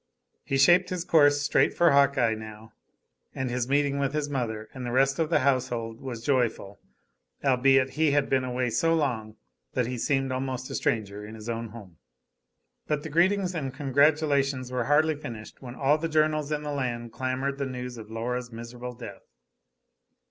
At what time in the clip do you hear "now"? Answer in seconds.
2.33-2.73